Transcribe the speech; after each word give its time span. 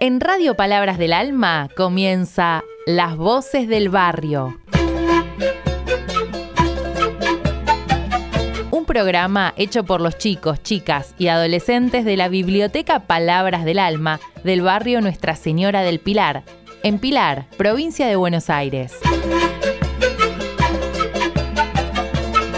En 0.00 0.20
Radio 0.20 0.54
Palabras 0.54 0.96
del 0.96 1.12
Alma 1.12 1.68
comienza 1.76 2.62
Las 2.86 3.16
Voces 3.16 3.66
del 3.66 3.88
Barrio. 3.88 4.56
Un 8.70 8.84
programa 8.84 9.54
hecho 9.56 9.82
por 9.82 10.00
los 10.00 10.16
chicos, 10.16 10.62
chicas 10.62 11.16
y 11.18 11.26
adolescentes 11.26 12.04
de 12.04 12.16
la 12.16 12.28
Biblioteca 12.28 13.08
Palabras 13.08 13.64
del 13.64 13.80
Alma 13.80 14.20
del 14.44 14.62
barrio 14.62 15.00
Nuestra 15.00 15.34
Señora 15.34 15.82
del 15.82 15.98
Pilar, 15.98 16.44
en 16.84 17.00
Pilar, 17.00 17.46
provincia 17.56 18.06
de 18.06 18.14
Buenos 18.14 18.50
Aires. 18.50 18.94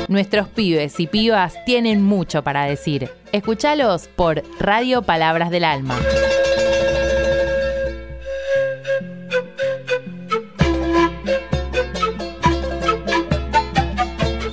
Nuestros 0.08 0.46
pibes 0.48 1.00
y 1.00 1.06
pibas 1.06 1.54
tienen 1.64 2.02
mucho 2.02 2.44
para 2.44 2.66
decir. 2.66 3.08
Escúchalos 3.32 4.08
por 4.08 4.42
Radio 4.58 5.00
Palabras 5.00 5.48
del 5.48 5.64
Alma. 5.64 5.96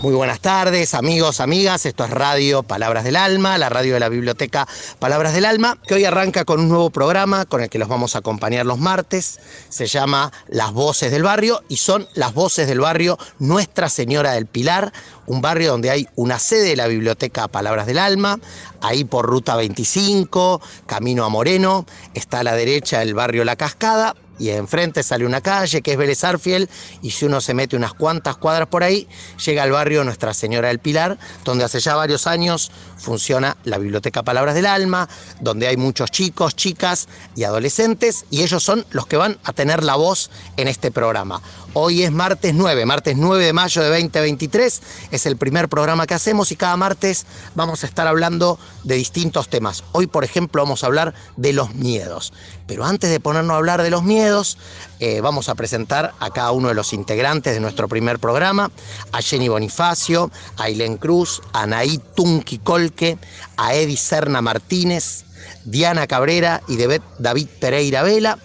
Muy 0.02 0.14
buenas 0.14 0.42
tardes, 0.42 0.94
amigos, 0.94 1.42
amigas. 1.42 1.88
Esto 1.88 2.06
es 2.06 2.12
Radio 2.12 2.62
Palabras 2.62 3.04
del 3.04 3.16
Alma, 3.16 3.58
la 3.58 3.68
radio 3.68 3.96
de 3.96 4.00
la 4.00 4.10
biblioteca 4.10 4.68
Palabras 5.00 5.34
del 5.34 5.44
Alma, 5.44 5.80
que 5.88 5.96
hoy 5.96 6.06
arranca 6.06 6.46
con 6.46 6.60
un 6.60 6.70
nuevo 6.70 6.92
programa 6.92 7.46
con 7.46 7.64
el 7.64 7.70
que 7.70 7.80
los 7.80 7.88
vamos 7.88 8.16
a 8.16 8.20
acompañar 8.20 8.68
los 8.68 8.78
martes. 8.78 9.40
Se 9.70 9.88
llama 9.88 10.32
Las 10.50 10.72
Voces 10.72 11.12
del 11.12 11.24
Barrio 11.24 11.64
y 11.68 11.78
son 11.78 12.08
las 12.14 12.36
voces 12.36 12.68
del 12.68 12.80
barrio 12.80 13.18
Nuestra 13.40 13.90
Señora 13.90 14.34
del 14.34 14.46
Pilar, 14.46 14.94
un 15.26 15.42
barrio 15.42 15.72
donde 15.72 15.90
hay 15.90 16.08
una 16.16 16.38
sede 16.38 16.70
de 16.70 16.76
la 16.76 16.86
biblioteca 16.86 17.48
Palabras 17.48 17.88
del 17.88 17.98
Alma, 17.98 18.40
ahí 18.82 19.04
por 19.04 19.26
Ruta 19.26 19.56
25, 19.56 20.62
camino 20.86 21.26
a 21.26 21.30
Moreno, 21.30 21.88
está 22.14 22.42
a 22.42 22.44
la 22.44 22.54
derecha 22.54 23.02
el 23.02 23.16
barrio 23.16 23.44
La 23.44 23.56
Cascada, 23.56 24.16
y 24.40 24.50
enfrente 24.50 25.04
sale 25.04 25.26
una 25.26 25.42
calle 25.42 25.82
que 25.82 25.92
es 25.92 25.98
Vélez 25.98 26.24
Arfiel 26.24 26.70
y 27.02 27.12
si 27.12 27.26
uno 27.26 27.42
se 27.42 27.54
mete 27.54 27.76
unas 27.76 27.94
cuantas 27.94 28.38
cuadras 28.38 28.68
por 28.68 28.84
ahí, 28.84 29.08
llega 29.46 29.64
al 29.64 29.72
barrio 29.72 30.04
Nuestra 30.04 30.34
Señora 30.34 30.70
del 30.70 30.80
Pilar, 30.80 31.18
donde 31.44 31.64
hace 31.64 31.80
ya 31.80 31.96
varios 31.96 32.28
años 32.28 32.72
funciona 32.98 33.58
la 33.64 33.78
Biblioteca 33.78 34.24
Palabras 34.24 34.56
del 34.56 34.66
Alma, 34.66 35.08
donde 35.40 35.68
hay 35.68 35.78
muchos 35.78 36.12
chicos, 36.12 36.56
chicas 36.56 37.08
y 37.36 37.44
adolescentes 37.44 38.26
y 38.30 38.44
ellos 38.44 38.64
son 38.64 38.86
los 38.92 39.08
que 39.08 39.18
van 39.18 39.38
a 39.44 39.54
tener 39.54 39.84
la 39.84 39.96
voz 39.96 40.30
en 40.58 40.68
este 40.68 40.92
programa. 40.92 41.42
Hoy 41.80 42.02
es 42.02 42.12
martes 42.12 42.56
9, 42.56 42.88
martes 42.88 43.16
9 43.16 43.46
de 43.46 43.54
mayo 43.54 43.84
de 43.84 43.90
2023, 43.90 44.82
es 45.12 45.26
el 45.28 45.38
primer 45.38 45.70
programa 45.70 46.08
que 46.08 46.16
hacemos 46.16 46.52
y 46.52 46.56
cada 46.56 46.76
martes 46.76 47.28
vamos 47.54 47.84
a 47.84 47.86
estar 47.86 48.08
hablando 48.08 48.58
de 48.84 48.96
distintos 48.96 49.48
temas. 49.48 49.84
Hoy, 49.92 50.08
por 50.08 50.24
ejemplo, 50.24 50.64
vamos 50.64 50.84
a 50.84 50.88
hablar 50.88 51.14
de 51.36 51.54
los 51.54 51.76
miedos. 51.76 52.34
Pero 52.66 52.84
antes 52.84 53.12
de 53.12 53.20
ponernos 53.20 53.54
a 53.54 53.58
hablar 53.58 53.84
de 53.84 53.92
los 53.92 54.02
miedos, 54.02 54.58
eh, 55.00 55.22
vamos 55.22 55.50
a 55.50 55.54
presentar 55.54 56.16
a 56.20 56.32
cada 56.32 56.50
uno 56.50 56.70
de 56.70 56.74
los 56.74 56.94
integrantes 56.94 57.54
de 57.54 57.60
nuestro 57.60 57.88
primer 57.88 58.18
programa, 58.18 58.72
a 59.12 59.22
Jenny 59.22 59.48
Bonifacio, 59.48 60.32
a 60.58 60.64
Ailén 60.64 60.98
Cruz, 60.98 61.44
a 61.54 61.62
Anaí 61.62 62.02
Tunki 62.16 62.58
Colque, 62.58 63.20
a 63.56 63.76
Edi 63.76 63.98
Serna 63.98 64.42
Martínez, 64.42 65.26
Diana 65.64 66.08
Cabrera 66.08 66.64
y 66.68 66.78
David 66.78 67.48
Pereira 67.60 68.02
Vela 68.02 68.40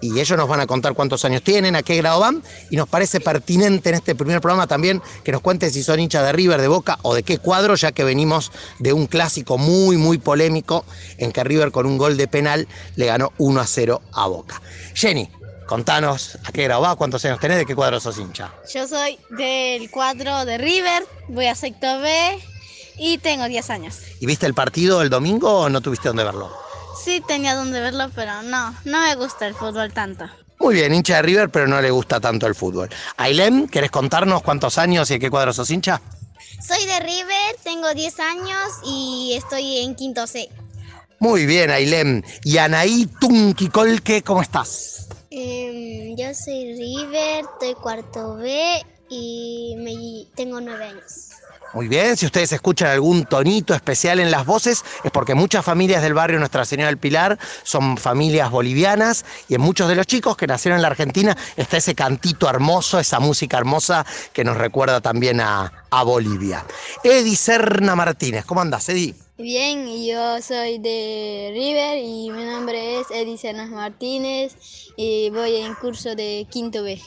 y 0.00 0.20
ellos 0.20 0.36
nos 0.36 0.48
van 0.48 0.60
a 0.60 0.66
contar 0.66 0.94
cuántos 0.94 1.24
años 1.24 1.42
tienen, 1.42 1.76
a 1.76 1.82
qué 1.82 1.96
grado 1.96 2.20
van, 2.20 2.42
y 2.70 2.76
nos 2.76 2.88
parece 2.88 3.20
pertinente 3.20 3.88
en 3.88 3.96
este 3.96 4.14
primer 4.14 4.40
programa 4.40 4.66
también 4.66 5.02
que 5.24 5.32
nos 5.32 5.40
cuenten 5.40 5.70
si 5.70 5.82
son 5.82 6.00
hinchas 6.00 6.24
de 6.24 6.32
River, 6.32 6.60
de 6.60 6.68
Boca 6.68 6.98
o 7.02 7.14
de 7.14 7.22
qué 7.22 7.38
cuadro, 7.38 7.74
ya 7.74 7.92
que 7.92 8.04
venimos 8.04 8.52
de 8.78 8.92
un 8.92 9.06
clásico 9.06 9.58
muy, 9.58 9.96
muy 9.96 10.18
polémico 10.18 10.84
en 11.18 11.32
que 11.32 11.44
River 11.44 11.70
con 11.70 11.86
un 11.86 11.98
gol 11.98 12.16
de 12.16 12.28
penal 12.28 12.68
le 12.96 13.06
ganó 13.06 13.32
1 13.38 13.60
a 13.60 13.66
0 13.66 14.02
a 14.12 14.26
Boca. 14.26 14.60
Jenny, 14.94 15.30
contanos 15.66 16.38
a 16.44 16.52
qué 16.52 16.64
grado 16.64 16.82
vas, 16.82 16.96
cuántos 16.96 17.24
años 17.24 17.40
tenés, 17.40 17.58
de 17.58 17.66
qué 17.66 17.74
cuadro 17.74 18.00
sos 18.00 18.18
hincha. 18.18 18.52
Yo 18.72 18.86
soy 18.86 19.18
del 19.30 19.90
cuadro 19.90 20.44
de 20.44 20.58
River, 20.58 21.06
voy 21.28 21.46
a 21.46 21.54
sector 21.54 22.00
B 22.00 22.38
y 22.98 23.18
tengo 23.18 23.46
10 23.46 23.70
años. 23.70 23.98
¿Y 24.20 24.26
viste 24.26 24.46
el 24.46 24.54
partido 24.54 25.02
el 25.02 25.10
domingo 25.10 25.60
o 25.60 25.68
no 25.68 25.80
tuviste 25.80 26.08
dónde 26.08 26.24
verlo? 26.24 26.50
Sí, 27.04 27.22
tenía 27.26 27.54
donde 27.54 27.80
verlo, 27.80 28.10
pero 28.14 28.42
no, 28.42 28.74
no 28.84 29.00
me 29.00 29.14
gusta 29.14 29.46
el 29.46 29.54
fútbol 29.54 29.92
tanto. 29.92 30.24
Muy 30.58 30.74
bien, 30.76 30.94
hincha 30.94 31.16
de 31.16 31.22
River, 31.22 31.50
pero 31.50 31.66
no 31.66 31.80
le 31.80 31.90
gusta 31.90 32.20
tanto 32.20 32.46
el 32.46 32.54
fútbol. 32.54 32.88
Ailem, 33.16 33.68
¿querés 33.68 33.90
contarnos 33.90 34.42
cuántos 34.42 34.78
años 34.78 35.10
y 35.10 35.14
de 35.14 35.20
qué 35.20 35.30
cuadro 35.30 35.52
sos 35.52 35.70
hincha? 35.70 36.00
Soy 36.66 36.84
de 36.86 37.00
River, 37.00 37.56
tengo 37.62 37.92
10 37.92 38.20
años 38.20 38.72
y 38.84 39.34
estoy 39.36 39.78
en 39.78 39.94
quinto 39.94 40.26
C. 40.26 40.48
Muy 41.18 41.46
bien, 41.46 41.70
Ailem. 41.70 42.22
Y 42.44 42.58
Anaí 42.58 43.06
Tunquicolque, 43.20 44.22
¿cómo 44.22 44.42
estás? 44.42 45.08
Em, 45.30 46.16
yo 46.16 46.34
soy 46.34 46.74
River, 46.76 47.44
estoy 47.52 47.74
cuarto 47.74 48.36
B 48.36 48.82
y 49.10 49.74
me, 49.78 50.34
tengo 50.34 50.60
9 50.60 50.84
años. 50.84 51.35
Muy 51.72 51.88
bien, 51.88 52.16
si 52.16 52.26
ustedes 52.26 52.52
escuchan 52.52 52.88
algún 52.88 53.24
tonito 53.24 53.74
especial 53.74 54.20
en 54.20 54.30
las 54.30 54.46
voces, 54.46 54.84
es 55.04 55.10
porque 55.10 55.34
muchas 55.34 55.64
familias 55.64 56.02
del 56.02 56.14
barrio 56.14 56.38
Nuestra 56.38 56.64
Señora 56.64 56.88
del 56.88 56.98
Pilar 56.98 57.38
son 57.64 57.98
familias 57.98 58.50
bolivianas 58.50 59.24
y 59.48 59.56
en 59.56 59.60
muchos 59.60 59.88
de 59.88 59.94
los 59.94 60.06
chicos 60.06 60.36
que 60.36 60.46
nacieron 60.46 60.76
en 60.76 60.82
la 60.82 60.88
Argentina 60.88 61.36
está 61.56 61.76
ese 61.76 61.94
cantito 61.94 62.48
hermoso, 62.48 62.98
esa 62.98 63.20
música 63.20 63.58
hermosa 63.58 64.06
que 64.32 64.44
nos 64.44 64.56
recuerda 64.56 65.00
también 65.00 65.40
a, 65.40 65.72
Bolivia. 66.04 66.62
Edi 67.02 67.34
Serna 67.34 67.96
Martínez, 67.96 68.44
¿cómo 68.44 68.60
andás, 68.60 68.86
Edi? 68.90 69.14
Bien, 69.38 69.86
yo 70.06 70.42
soy 70.42 70.78
de 70.78 71.52
River 71.54 71.98
y 71.98 72.30
mi 72.30 72.44
nombre 72.44 73.00
es 73.00 73.10
Edi 73.10 73.38
Serna 73.38 73.66
Martínez 73.66 74.54
y 74.96 75.30
voy 75.30 75.56
en 75.56 75.74
curso 75.74 76.14
de 76.14 76.46
quinto 76.50 76.82
B. 76.82 77.00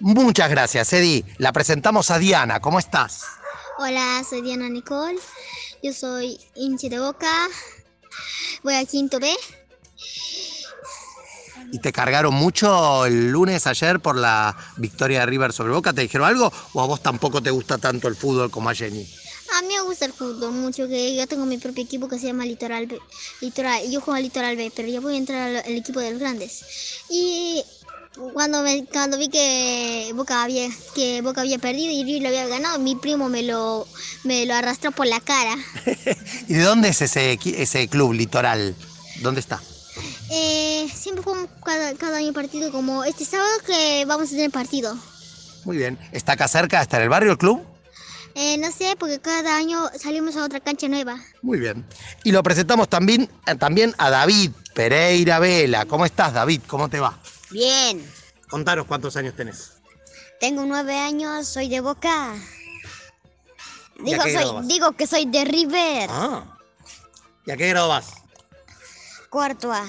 Muchas 0.00 0.50
gracias, 0.50 0.92
Edi. 0.92 1.24
La 1.38 1.52
presentamos 1.52 2.10
a 2.10 2.18
Diana, 2.18 2.58
¿cómo 2.58 2.80
estás? 2.80 3.22
Hola, 3.78 4.22
soy 4.28 4.42
Diana 4.42 4.68
Nicole. 4.68 5.18
Yo 5.82 5.92
soy 5.92 6.38
hincha 6.54 6.88
de 6.88 6.98
boca. 6.98 7.48
Voy 8.62 8.74
a 8.74 8.84
quinto 8.84 9.18
B. 9.18 9.34
¿Y 11.72 11.78
te 11.78 11.90
cargaron 11.90 12.34
mucho 12.34 13.06
el 13.06 13.30
lunes 13.30 13.66
ayer 13.66 13.98
por 13.98 14.16
la 14.16 14.54
victoria 14.76 15.20
de 15.20 15.26
River 15.26 15.54
sobre 15.54 15.72
Boca? 15.72 15.94
¿Te 15.94 16.02
dijeron 16.02 16.26
algo? 16.26 16.52
¿O 16.74 16.82
a 16.82 16.86
vos 16.86 17.02
tampoco 17.02 17.42
te 17.42 17.50
gusta 17.50 17.78
tanto 17.78 18.08
el 18.08 18.14
fútbol 18.14 18.50
como 18.50 18.68
a 18.68 18.74
Jenny? 18.74 19.08
A 19.56 19.62
mí 19.62 19.68
me 19.68 19.80
gusta 19.80 20.04
el 20.04 20.12
fútbol 20.12 20.52
mucho, 20.52 20.86
que 20.86 21.16
yo 21.16 21.26
tengo 21.26 21.46
mi 21.46 21.56
propio 21.56 21.82
equipo 21.82 22.08
que 22.08 22.18
se 22.18 22.26
llama 22.26 22.44
Litoral 22.44 22.86
B. 22.86 22.98
Litoral, 23.40 23.90
yo 23.90 24.02
juego 24.02 24.16
a 24.16 24.20
Litoral 24.20 24.56
B, 24.56 24.70
pero 24.74 24.88
yo 24.88 25.00
voy 25.00 25.14
a 25.14 25.18
entrar 25.18 25.64
al 25.64 25.72
equipo 25.72 26.00
de 26.00 26.10
los 26.10 26.20
grandes. 26.20 26.62
Y 27.08 27.64
cuando, 28.32 28.62
me, 28.62 28.84
cuando 28.86 29.18
vi 29.18 29.28
que 29.28 30.12
Boca 30.14 30.42
había 30.42 30.68
que 30.94 31.22
Boca 31.22 31.40
había 31.40 31.58
perdido 31.58 31.92
y 31.92 32.04
River 32.04 32.22
lo 32.22 32.28
había 32.28 32.46
ganado, 32.46 32.78
mi 32.78 32.94
primo 32.96 33.28
me 33.28 33.42
lo, 33.42 33.86
me 34.24 34.46
lo 34.46 34.54
arrastró 34.54 34.92
por 34.92 35.06
la 35.06 35.20
cara. 35.20 35.56
¿Y 36.48 36.54
de 36.54 36.62
dónde 36.62 36.88
es 36.90 37.02
ese, 37.02 37.38
ese 37.44 37.88
club 37.88 38.12
litoral? 38.12 38.74
¿Dónde 39.20 39.40
está? 39.40 39.60
Eh, 40.30 40.88
siempre 40.94 41.22
jugamos 41.22 41.48
cada, 41.64 41.94
cada, 41.94 42.18
año 42.18 42.32
partido, 42.32 42.70
como 42.70 43.04
este 43.04 43.24
sábado 43.24 43.50
que 43.66 44.04
vamos 44.06 44.28
a 44.28 44.30
tener 44.30 44.50
partido. 44.50 44.96
Muy 45.64 45.76
bien. 45.76 45.98
¿Está 46.12 46.32
acá 46.32 46.48
cerca? 46.48 46.80
¿Está 46.80 46.96
en 46.96 47.04
el 47.04 47.08
barrio 47.08 47.32
el 47.32 47.38
club? 47.38 47.62
Eh, 48.34 48.56
no 48.58 48.72
sé, 48.72 48.96
porque 48.98 49.20
cada 49.20 49.56
año 49.56 49.90
salimos 49.98 50.36
a 50.36 50.44
otra 50.44 50.60
cancha 50.60 50.88
nueva. 50.88 51.18
Muy 51.42 51.58
bien. 51.58 51.84
Y 52.24 52.32
lo 52.32 52.42
presentamos 52.42 52.88
también, 52.88 53.28
eh, 53.46 53.54
también 53.56 53.94
a 53.98 54.08
David 54.08 54.52
Pereira 54.74 55.38
Vela. 55.38 55.84
¿Cómo 55.84 56.06
estás, 56.06 56.32
David? 56.32 56.62
¿Cómo 56.66 56.88
te 56.88 56.98
va? 56.98 57.18
Bien. 57.52 58.04
Contanos 58.48 58.86
cuántos 58.86 59.16
años 59.16 59.34
tenés. 59.34 59.74
Tengo 60.40 60.64
nueve 60.64 60.98
años, 60.98 61.46
soy 61.46 61.68
de 61.68 61.80
Boca. 61.80 62.34
Digo, 64.00 64.22
soy, 64.22 64.66
digo 64.66 64.92
que 64.92 65.06
soy 65.06 65.26
de 65.26 65.44
River. 65.44 66.10
Ah. 66.10 66.58
¿Y 67.46 67.50
a 67.50 67.56
qué 67.56 67.68
grado 67.68 67.88
vas? 67.88 68.12
Cuarto 69.30 69.72
A. 69.72 69.84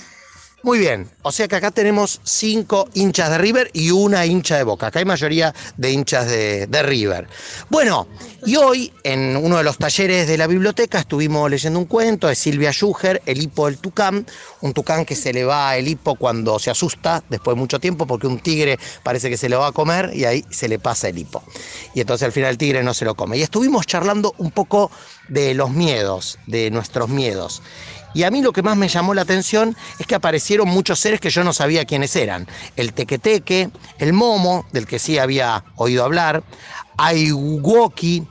Muy 0.64 0.80
bien, 0.80 1.10
o 1.24 1.32
sea 1.34 1.50
que 1.50 1.58
acá 1.58 1.72
tenemos 1.72 2.22
cinco 2.24 2.88
hinchas 2.94 3.30
de 3.30 3.38
River 3.38 3.70
y 3.74 3.92
una 3.92 4.26
hincha 4.26 4.56
de 4.56 4.64
Boca. 4.64 4.88
Acá 4.88 5.00
hay 5.00 5.06
mayoría 5.06 5.54
de 5.76 5.92
hinchas 5.92 6.26
de, 6.26 6.84
River. 6.84 7.28
Bueno, 7.70 8.08
y 8.46 8.56
hoy 8.56 8.94
en 9.04 9.36
uno 9.36 9.58
de 9.58 9.66
los 9.66 9.78
talleres 9.78 10.26
de 10.26 10.38
la 10.38 10.48
biblioteca 10.48 11.00
estuvimos 11.00 11.52
leyendo 11.52 11.80
un 11.80 11.86
cuento 11.86 12.28
de 12.28 12.36
Silvia 12.36 12.72
Schuger, 12.72 13.22
El 13.26 13.42
hipo 13.42 13.66
del 13.66 13.78
tucán, 13.78 14.26
un 14.62 14.72
tucán 14.72 15.04
que 15.04 15.18
se 15.18 15.34
le 15.34 15.44
va 15.44 15.76
el 15.76 15.86
hipo 15.86 16.16
cuando 16.16 16.58
se 16.60 16.72
asusta 16.72 17.22
después 17.30 17.58
de 17.58 17.60
mucho 17.60 17.82
tiempo 17.82 18.08
porque 18.08 18.28
un 18.28 18.40
tigre 18.40 18.80
parece 19.04 19.30
que 19.30 19.36
se 19.36 19.50
lo 19.50 19.60
va 19.60 19.68
a 19.68 19.72
comer 19.74 20.12
y 20.14 20.24
ahí 20.24 20.46
se 20.50 20.70
le 20.70 20.80
pasa 20.80 21.10
el 21.10 21.18
hipo. 21.18 21.44
Y 21.94 22.00
entonces 22.00 22.26
al 22.26 22.32
final 22.32 22.52
el 22.52 22.58
tigre 22.58 22.84
no 22.84 22.94
se 22.94 23.04
lo 23.04 23.16
come. 23.16 23.38
Y 23.38 23.42
estuvimos 23.42 23.86
charlando 23.86 24.34
un 24.38 24.52
poco 24.52 24.92
de 25.28 25.54
los 25.56 25.72
miedos, 25.72 26.40
de 26.48 26.72
nuestros 26.72 27.10
miedos. 27.10 27.62
Y 28.14 28.24
a 28.24 28.32
mí 28.32 28.42
lo 28.42 28.54
que 28.54 28.62
más 28.62 28.78
me 28.78 28.88
llamó 28.88 29.14
la 29.14 29.24
atención 29.24 29.76
es 30.00 30.08
que 30.08 30.16
aparecieron 30.16 30.68
muchos 30.68 31.00
seres 31.00 31.20
que 31.20 31.30
yo 31.30 31.44
no 31.44 31.54
sabía 31.54 31.86
quiénes 31.86 32.16
eran. 32.16 32.48
El 32.76 32.94
tequeteque, 32.94 33.70
el 33.98 34.14
momo, 34.14 34.66
del 34.72 34.86
que 34.86 35.00
sí 35.00 35.18
había 35.18 35.64
oído 35.76 36.04
hablar, 36.04 36.44
Aiwoki, 36.98 38.26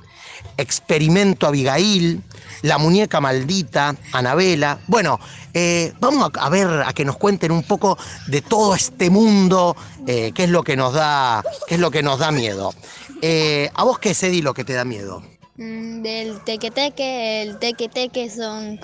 Experimento 0.57 1.47
Abigail, 1.47 2.23
La 2.63 2.79
muñeca 2.79 3.21
maldita, 3.21 3.97
Anabela. 4.13 4.79
Bueno, 4.87 5.19
eh, 5.55 5.93
vamos 5.99 6.31
a, 6.39 6.49
ver, 6.49 6.69
a 6.87 6.93
que 6.93 7.05
nos 7.05 7.17
cuenten 7.17 7.51
un 7.51 7.65
poco 7.65 7.99
de 8.29 8.41
todo 8.43 8.75
este 8.75 9.11
mundo, 9.11 9.77
eh, 10.07 10.33
qué 10.35 10.45
es 10.45 10.51
lo 10.51 10.63
que 10.63 10.77
nos 10.77 10.95
da, 10.95 11.43
qué 11.67 11.75
es 11.75 11.81
lo 11.81 11.91
que 11.91 12.03
nos 12.03 12.21
da 12.21 12.31
miedo. 12.31 12.73
Eh, 13.21 13.71
¿A 13.75 13.85
vos 13.85 13.99
qué 13.99 14.11
Eddie, 14.11 14.43
lo 14.43 14.55
que 14.55 14.65
te 14.65 14.75
da 14.75 14.85
miedo? 14.85 15.23
Mm, 15.57 16.01
del 16.03 16.43
teque-teque, 16.45 17.43
el 17.43 17.59
teque-teque 17.59 18.31
son 18.31 18.81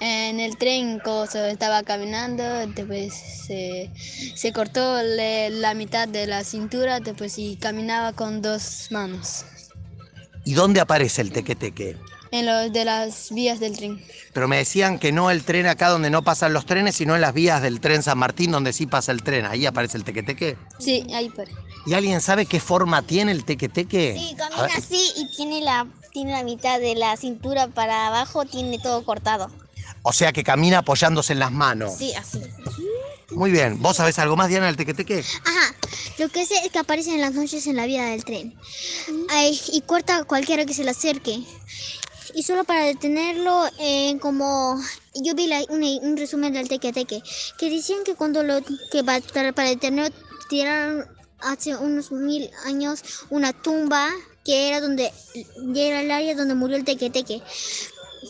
en 0.00 0.40
el 0.40 0.56
tren 0.56 1.00
se 1.30 1.50
estaba 1.50 1.84
caminando, 1.84 2.42
después 2.66 3.14
se, 3.46 4.52
cortó 4.52 5.00
la 5.00 5.74
mitad 5.74 6.08
de 6.08 6.26
la 6.26 6.42
cintura, 6.42 6.98
después 6.98 7.38
y 7.38 7.56
caminaba 7.56 8.12
con 8.14 8.42
dos 8.42 8.88
manos. 8.90 9.44
¿Y 10.44 10.54
dónde 10.54 10.80
aparece 10.80 11.22
el 11.22 11.30
teque-teque? 11.30 11.96
En 12.32 12.46
los 12.46 12.72
de 12.72 12.84
las 12.86 13.30
vías 13.30 13.60
del 13.60 13.76
tren. 13.76 14.02
Pero 14.32 14.48
me 14.48 14.56
decían 14.56 14.98
que 14.98 15.12
no 15.12 15.30
el 15.30 15.44
tren 15.44 15.66
acá 15.66 15.90
donde 15.90 16.08
no 16.08 16.22
pasan 16.22 16.54
los 16.54 16.64
trenes, 16.64 16.96
sino 16.96 17.14
en 17.14 17.20
las 17.20 17.34
vías 17.34 17.60
del 17.60 17.78
tren 17.78 18.02
San 18.02 18.16
Martín 18.16 18.50
donde 18.50 18.72
sí 18.72 18.86
pasa 18.86 19.12
el 19.12 19.22
tren. 19.22 19.44
¿Ahí 19.44 19.66
aparece 19.66 19.98
el 19.98 20.04
teque-teque? 20.04 20.56
Sí, 20.78 21.06
ahí 21.14 21.28
aparece. 21.28 21.56
¿Y 21.84 21.92
alguien 21.92 22.22
sabe 22.22 22.46
qué 22.46 22.58
forma 22.58 23.02
tiene 23.02 23.32
el 23.32 23.44
teque-teque? 23.44 24.16
Sí, 24.18 24.34
camina 24.34 24.74
así 24.76 25.12
y 25.16 25.36
tiene 25.36 25.60
la, 25.60 25.86
tiene 26.10 26.32
la 26.32 26.42
mitad 26.42 26.80
de 26.80 26.94
la 26.94 27.16
cintura 27.18 27.68
para 27.68 28.06
abajo, 28.06 28.46
tiene 28.46 28.78
todo 28.78 29.04
cortado. 29.04 29.50
O 30.02 30.12
sea 30.14 30.32
que 30.32 30.42
camina 30.42 30.78
apoyándose 30.78 31.34
en 31.34 31.38
las 31.38 31.52
manos. 31.52 31.96
Sí, 31.98 32.14
así. 32.14 32.40
Muy 33.30 33.50
bien. 33.50 33.80
¿Vos 33.80 33.98
sabés 33.98 34.18
algo 34.18 34.36
más, 34.36 34.48
Diana, 34.48 34.66
del 34.66 34.76
teque-teque? 34.76 35.22
Ajá. 35.44 35.74
Lo 36.18 36.28
que 36.28 36.46
sé 36.46 36.54
es 36.64 36.70
que 36.70 36.78
aparece 36.78 37.14
en 37.14 37.20
las 37.20 37.34
noches 37.34 37.66
en 37.66 37.76
la 37.76 37.86
vía 37.86 38.04
del 38.06 38.24
tren. 38.24 38.54
y 39.72 39.80
corta 39.82 40.18
a 40.18 40.24
cualquiera 40.24 40.64
que 40.64 40.74
se 40.74 40.84
le 40.84 40.90
acerque. 40.90 41.42
Y 42.34 42.42
solo 42.42 42.64
para 42.64 42.84
detenerlo, 42.84 43.66
eh, 43.78 44.18
como 44.20 44.80
yo 45.14 45.34
vi 45.34 45.50
un, 45.68 46.16
resumen 46.16 46.52
del 46.52 46.68
teque-teque, 46.68 47.22
que 47.58 47.70
decían 47.70 48.04
que 48.04 48.14
cuando 48.14 48.42
lo 48.42 48.60
que 48.90 49.04
para, 49.04 49.52
para 49.52 49.68
detenerlo 49.68 50.14
tiraron 50.48 51.06
hace 51.40 51.76
unos 51.76 52.12
mil 52.12 52.50
años 52.64 53.02
una 53.30 53.52
tumba 53.52 54.08
que 54.44 54.68
era 54.68 54.80
donde 54.80 55.10
era 55.74 56.00
el 56.00 56.10
área 56.10 56.34
donde 56.34 56.54
murió 56.54 56.76
el 56.76 56.84
teque 56.84 57.10
teque 57.10 57.42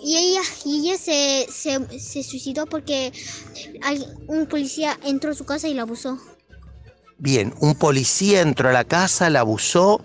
y 0.02 0.16
ella 0.16 0.40
y 0.64 0.80
ella 0.80 0.96
se, 0.98 1.46
se, 1.50 2.22
suicidó 2.22 2.66
porque 2.66 3.12
un 4.26 4.46
policía 4.46 4.98
entró 5.04 5.32
a 5.32 5.34
su 5.34 5.44
casa 5.44 5.68
y 5.68 5.74
la 5.74 5.82
abusó. 5.82 6.18
Bien 7.18 7.54
un 7.60 7.74
policía 7.74 8.40
entró 8.40 8.70
a 8.70 8.72
la 8.72 8.84
casa 8.84 9.30
la 9.30 9.40
abusó 9.40 10.04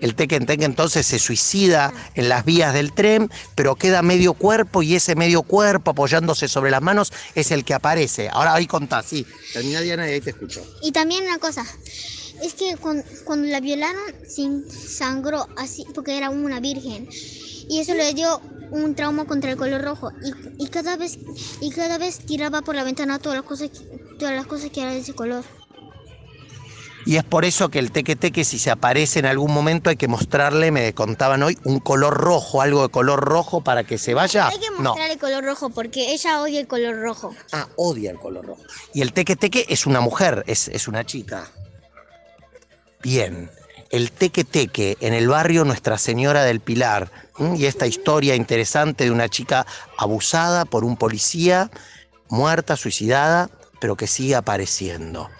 el 0.00 0.14
Tekken 0.14 0.46
Tekken 0.46 0.70
entonces 0.70 1.06
se 1.06 1.18
suicida 1.18 1.92
en 2.14 2.28
las 2.28 2.44
vías 2.44 2.74
del 2.74 2.92
tren, 2.92 3.30
pero 3.54 3.74
queda 3.74 4.02
medio 4.02 4.34
cuerpo 4.34 4.82
y 4.82 4.94
ese 4.94 5.14
medio 5.14 5.42
cuerpo 5.42 5.92
apoyándose 5.92 6.48
sobre 6.48 6.70
las 6.70 6.82
manos 6.82 7.12
es 7.34 7.50
el 7.50 7.64
que 7.64 7.74
aparece. 7.74 8.28
Ahora 8.30 8.54
ahí 8.54 8.66
contás, 8.66 9.06
sí. 9.06 9.26
Termina 9.52 9.80
Diana 9.80 10.08
y 10.08 10.14
ahí 10.14 10.20
te 10.20 10.30
escucho. 10.30 10.62
Y 10.82 10.92
también 10.92 11.24
una 11.24 11.38
cosa, 11.38 11.64
es 12.42 12.54
que 12.54 12.76
cuando, 12.76 13.48
la 13.48 13.60
violaron 13.60 14.02
sin 14.26 14.64
sangró 14.70 15.48
así 15.56 15.84
porque 15.94 16.16
era 16.16 16.30
una 16.30 16.60
virgen 16.60 17.08
y 17.68 17.80
eso 17.80 17.94
le 17.94 18.14
dio 18.14 18.40
un 18.70 18.94
trauma 18.94 19.24
contra 19.24 19.50
el 19.50 19.56
color 19.56 19.82
rojo 19.82 20.12
y, 20.58 20.68
cada 20.68 20.96
vez 20.96 21.18
y 21.60 21.70
cada 21.70 21.98
vez 21.98 22.18
tiraba 22.18 22.62
por 22.62 22.74
la 22.74 22.84
ventana 22.84 23.18
todas 23.18 23.38
las 23.38 23.46
cosas 23.46 23.70
todas 24.18 24.34
las 24.34 24.46
cosas 24.46 24.70
que 24.70 24.80
eran 24.80 24.94
de 24.94 25.00
ese 25.00 25.14
color. 25.14 25.44
Y 27.08 27.16
es 27.16 27.24
por 27.24 27.46
eso 27.46 27.70
que 27.70 27.78
el 27.78 27.90
teque 27.90 28.16
teque, 28.16 28.44
si 28.44 28.58
se 28.58 28.70
aparece 28.70 29.18
en 29.18 29.24
algún 29.24 29.50
momento, 29.50 29.88
hay 29.88 29.96
que 29.96 30.08
mostrarle, 30.08 30.70
me 30.70 30.92
contaban 30.92 31.42
hoy, 31.42 31.56
un 31.64 31.80
color 31.80 32.12
rojo, 32.12 32.60
algo 32.60 32.82
de 32.82 32.90
color 32.90 33.20
rojo 33.20 33.62
para 33.62 33.82
que 33.82 33.96
se 33.96 34.12
vaya. 34.12 34.48
Hay 34.48 34.58
que 34.58 34.70
mostrarle 34.70 35.14
el 35.14 35.18
color 35.18 35.42
rojo 35.42 35.70
porque 35.70 36.12
ella 36.12 36.42
odia 36.42 36.60
el 36.60 36.66
color 36.66 37.00
rojo. 37.00 37.34
Ah, 37.52 37.66
odia 37.76 38.10
el 38.10 38.18
color 38.18 38.44
rojo. 38.44 38.60
Y 38.92 39.00
el 39.00 39.14
teque 39.14 39.36
teque 39.36 39.64
es 39.70 39.86
una 39.86 40.02
mujer, 40.02 40.44
es, 40.46 40.68
es 40.68 40.86
una 40.86 41.02
chica. 41.06 41.50
Bien, 43.02 43.50
el 43.88 44.12
Teque 44.12 44.44
Teque 44.44 44.98
en 45.00 45.14
el 45.14 45.28
barrio 45.28 45.64
Nuestra 45.64 45.96
Señora 45.96 46.42
del 46.44 46.60
Pilar 46.60 47.10
y 47.56 47.64
esta 47.64 47.86
historia 47.86 48.34
interesante 48.34 49.04
de 49.04 49.12
una 49.12 49.30
chica 49.30 49.64
abusada 49.96 50.66
por 50.66 50.84
un 50.84 50.98
policía, 50.98 51.70
muerta, 52.28 52.76
suicidada, 52.76 53.48
pero 53.80 53.96
que 53.96 54.06
sigue 54.06 54.34
apareciendo. 54.34 55.30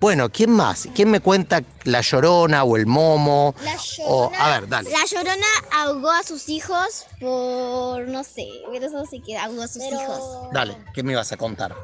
Bueno, 0.00 0.30
¿quién 0.30 0.50
más? 0.50 0.88
¿Quién 0.94 1.10
me 1.10 1.20
cuenta 1.20 1.62
La 1.84 2.00
Llorona 2.00 2.64
o 2.64 2.76
el 2.76 2.86
Momo? 2.86 3.54
La 3.62 3.76
Llorona, 3.76 4.38
a 4.38 4.60
ver, 4.60 4.68
dale. 4.68 4.90
La 4.90 5.04
Llorona 5.06 5.46
ahogó 5.72 6.10
a 6.10 6.22
sus 6.22 6.48
hijos 6.48 7.06
por, 7.20 8.06
no 8.08 8.22
sé, 8.22 8.46
pero 8.70 8.86
eso 8.86 9.04
sí 9.10 9.20
que 9.20 9.38
ahogó 9.38 9.62
a 9.62 9.68
sus 9.68 9.82
hijos. 9.82 10.50
Dale, 10.52 10.76
¿qué 10.94 11.02
me 11.02 11.12
ibas 11.12 11.32
a 11.32 11.36
contar? 11.36 11.74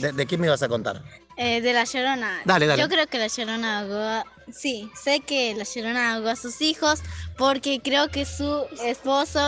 ¿De, 0.00 0.12
de 0.12 0.26
qué 0.26 0.36
me 0.36 0.46
ibas 0.48 0.62
a 0.62 0.68
contar? 0.68 1.02
Eh, 1.38 1.60
de 1.60 1.72
la 1.72 1.84
Llorona. 1.84 2.40
Dale, 2.44 2.66
dale. 2.66 2.82
Yo 2.82 2.88
creo 2.88 3.06
que 3.06 3.18
la 3.18 3.26
Llorona 3.26 3.80
ahogó. 3.80 4.24
Sí, 4.52 4.90
sé 5.02 5.20
que 5.20 5.54
la 5.54 5.64
Llorona 5.64 6.14
ahogó 6.14 6.28
a 6.28 6.36
sus 6.36 6.60
hijos 6.62 7.00
porque 7.36 7.80
creo 7.82 8.08
que 8.08 8.24
su 8.24 8.64
esposo 8.82 9.40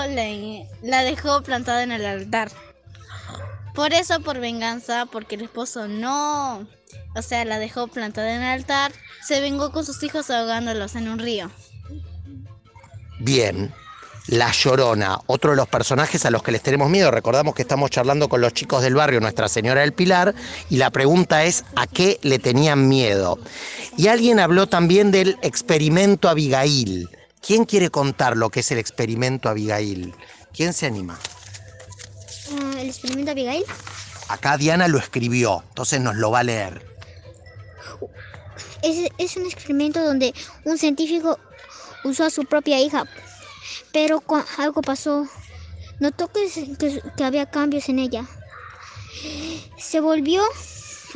la 0.82 1.02
dejó 1.04 1.42
plantada 1.42 1.82
en 1.82 1.92
el 1.92 2.04
altar. 2.04 2.50
Por 3.78 3.94
eso, 3.94 4.18
por 4.18 4.40
venganza, 4.40 5.06
porque 5.06 5.36
el 5.36 5.42
esposo 5.42 5.86
no. 5.86 6.66
O 7.14 7.22
sea, 7.22 7.44
la 7.44 7.60
dejó 7.60 7.86
plantada 7.86 8.34
en 8.34 8.42
el 8.42 8.48
altar, 8.48 8.90
se 9.24 9.40
vengó 9.40 9.70
con 9.70 9.86
sus 9.86 10.02
hijos 10.02 10.30
ahogándolos 10.30 10.96
en 10.96 11.08
un 11.08 11.20
río. 11.20 11.48
Bien. 13.20 13.72
La 14.26 14.50
Llorona, 14.50 15.20
otro 15.26 15.52
de 15.52 15.56
los 15.56 15.68
personajes 15.68 16.26
a 16.26 16.32
los 16.32 16.42
que 16.42 16.50
les 16.50 16.60
tenemos 16.60 16.90
miedo. 16.90 17.12
Recordamos 17.12 17.54
que 17.54 17.62
estamos 17.62 17.92
charlando 17.92 18.28
con 18.28 18.40
los 18.40 18.52
chicos 18.52 18.82
del 18.82 18.96
barrio 18.96 19.20
Nuestra 19.20 19.46
Señora 19.48 19.82
del 19.82 19.92
Pilar 19.92 20.34
y 20.68 20.78
la 20.78 20.90
pregunta 20.90 21.44
es 21.44 21.64
¿a 21.76 21.86
qué 21.86 22.18
le 22.22 22.40
tenían 22.40 22.88
miedo? 22.88 23.38
Y 23.96 24.08
alguien 24.08 24.40
habló 24.40 24.66
también 24.66 25.12
del 25.12 25.38
experimento 25.42 26.28
Abigail. 26.28 27.08
¿Quién 27.40 27.64
quiere 27.64 27.90
contar 27.90 28.36
lo 28.36 28.50
que 28.50 28.58
es 28.58 28.72
el 28.72 28.78
experimento 28.78 29.48
Abigail? 29.48 30.12
¿Quién 30.52 30.72
se 30.72 30.86
anima? 30.86 31.16
Ah, 32.52 32.80
¿El 32.80 32.88
experimento 32.88 33.30
Abigail? 33.32 33.64
Acá 34.28 34.56
Diana 34.56 34.88
lo 34.88 34.98
escribió, 34.98 35.64
entonces 35.68 36.00
nos 36.00 36.16
lo 36.16 36.30
va 36.30 36.40
a 36.40 36.44
leer. 36.44 36.86
Es, 38.82 39.10
es 39.18 39.36
un 39.36 39.46
experimento 39.46 40.02
donde 40.04 40.34
un 40.64 40.78
científico 40.78 41.38
usó 42.04 42.24
a 42.24 42.30
su 42.30 42.44
propia 42.44 42.80
hija 42.80 43.04
pero 43.92 44.22
algo 44.58 44.82
pasó. 44.82 45.26
Notó 46.00 46.28
que, 46.28 46.48
que, 47.16 47.24
había 47.24 47.50
cambios 47.50 47.88
en 47.88 47.98
ella. 47.98 48.24
Se 49.76 50.00
volvió 50.00 50.42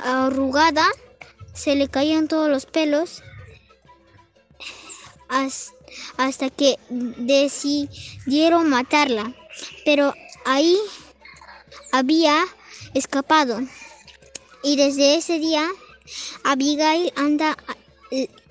arrugada, 0.02 0.86
se 1.52 1.76
le 1.76 1.88
caían 1.88 2.26
todos 2.26 2.50
los 2.50 2.66
pelos, 2.66 3.22
hasta 6.16 6.50
que 6.50 6.78
decidieron 6.88 8.68
matarla. 8.68 9.32
Pero 9.84 10.14
ahí 10.44 10.76
había 11.92 12.44
escapado. 12.94 13.60
Y 14.64 14.76
desde 14.76 15.16
ese 15.16 15.38
día, 15.38 15.68
Abigail 16.44 17.12
anda, 17.16 17.56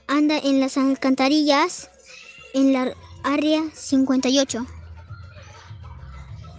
anda 0.07 0.38
en 0.38 0.60
las 0.60 0.77
alcantarillas, 0.77 1.89
en 2.53 2.74
la 2.74 2.93
Área 3.24 3.63
58. 3.74 4.65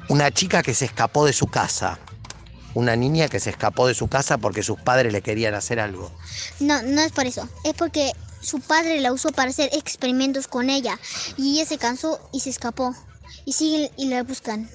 Una 0.08 0.30
chica 0.30 0.62
que 0.62 0.74
se 0.74 0.84
escapó 0.84 1.24
de 1.24 1.32
su 1.32 1.46
casa. 1.46 1.98
Una 2.74 2.96
niña 2.96 3.28
que 3.28 3.40
se 3.40 3.50
escapó 3.50 3.86
de 3.86 3.94
su 3.94 4.08
casa 4.08 4.38
porque 4.38 4.62
sus 4.62 4.80
padres 4.80 5.12
le 5.12 5.22
querían 5.22 5.54
hacer 5.54 5.78
algo. 5.78 6.10
No, 6.58 6.82
no 6.82 7.02
es 7.02 7.12
por 7.12 7.26
eso. 7.26 7.48
Es 7.64 7.74
porque 7.74 8.12
su 8.40 8.60
padre 8.60 9.00
la 9.00 9.12
usó 9.12 9.30
para 9.30 9.50
hacer 9.50 9.70
experimentos 9.72 10.48
con 10.48 10.70
ella. 10.70 10.98
Y 11.36 11.54
ella 11.54 11.66
se 11.66 11.78
cansó 11.78 12.18
y 12.32 12.40
se 12.40 12.50
escapó. 12.50 12.94
Y 13.44 13.52
siguen 13.52 13.90
y 13.96 14.06
la 14.06 14.22
buscan. 14.22 14.70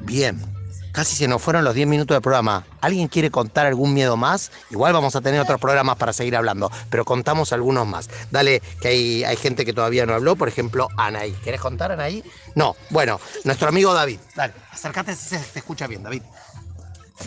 Bien. 0.00 0.53
Casi 0.94 1.16
se 1.16 1.26
nos 1.26 1.42
fueron 1.42 1.64
los 1.64 1.74
10 1.74 1.88
minutos 1.88 2.14
del 2.14 2.22
programa. 2.22 2.64
¿Alguien 2.80 3.08
quiere 3.08 3.28
contar 3.28 3.66
algún 3.66 3.92
miedo 3.92 4.16
más? 4.16 4.52
Igual 4.70 4.92
vamos 4.92 5.16
a 5.16 5.20
tener 5.20 5.40
otros 5.40 5.60
programas 5.60 5.96
para 5.96 6.12
seguir 6.12 6.36
hablando, 6.36 6.70
pero 6.88 7.04
contamos 7.04 7.52
algunos 7.52 7.84
más. 7.84 8.08
Dale, 8.30 8.62
que 8.80 8.88
hay, 8.88 9.24
hay 9.24 9.36
gente 9.36 9.64
que 9.64 9.72
todavía 9.72 10.06
no 10.06 10.14
habló, 10.14 10.36
por 10.36 10.46
ejemplo, 10.46 10.86
Anaí. 10.96 11.32
¿Quieres 11.42 11.60
contar, 11.60 11.90
Anaí? 11.90 12.22
No, 12.54 12.76
bueno, 12.90 13.20
nuestro 13.42 13.68
amigo 13.68 13.92
David. 13.92 14.20
Dale, 14.36 14.54
acércate, 14.70 15.16
se 15.16 15.40
te 15.40 15.58
escucha 15.58 15.88
bien, 15.88 16.04
David. 16.04 16.22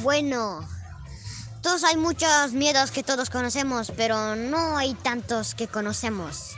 Bueno, 0.02 0.66
todos 1.62 1.84
hay 1.84 1.98
muchos 1.98 2.54
miedos 2.54 2.92
que 2.92 3.04
todos 3.04 3.30
conocemos, 3.30 3.92
pero 3.98 4.38
no 4.38 4.78
hay 4.78 4.94
tantos 4.94 5.56
que 5.56 5.68
conocemos. 5.68 6.56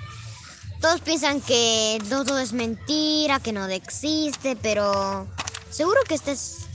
Todos 0.79 1.01
piensan 1.01 1.41
que 1.41 1.99
todo 2.07 2.37
es 2.37 2.53
mentira, 2.53 3.39
que 3.39 3.51
no 3.51 3.65
existe, 3.65 4.55
pero 4.55 5.25
seguro 5.71 5.99
que 6.07 6.13
estés 6.13 6.68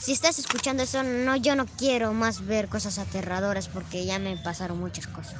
si 0.00 0.12
estás 0.12 0.38
escuchando 0.38 0.82
eso, 0.82 1.02
no, 1.02 1.36
yo 1.36 1.54
no 1.54 1.66
quiero 1.66 2.14
más 2.14 2.46
ver 2.46 2.68
cosas 2.68 2.98
aterradoras 2.98 3.68
porque 3.68 4.06
ya 4.06 4.18
me 4.18 4.36
pasaron 4.38 4.80
muchas 4.80 5.06
cosas. 5.06 5.34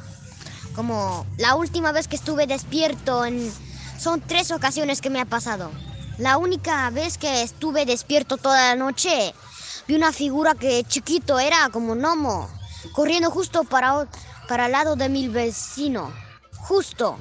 Como 0.74 1.26
la 1.38 1.54
última 1.54 1.92
vez 1.92 2.08
que 2.08 2.16
estuve 2.16 2.46
despierto, 2.46 3.22
son 3.98 4.20
tres 4.20 4.50
ocasiones 4.50 5.00
que 5.00 5.10
me 5.10 5.20
ha 5.20 5.24
pasado. 5.24 5.70
La 6.18 6.36
única 6.36 6.90
vez 6.90 7.16
que 7.16 7.42
estuve 7.42 7.86
despierto 7.86 8.36
toda 8.36 8.68
la 8.68 8.76
noche, 8.76 9.34
vi 9.88 9.94
una 9.94 10.12
figura 10.12 10.54
que 10.54 10.84
chiquito 10.84 11.38
era 11.38 11.70
como 11.70 11.94
gnomo, 11.94 12.48
corriendo 12.92 13.30
justo 13.30 13.64
para, 13.64 14.06
para 14.46 14.66
el 14.66 14.72
lado 14.72 14.94
de 14.96 15.08
mi 15.08 15.28
vecino. 15.28 16.12
Justo. 16.58 17.18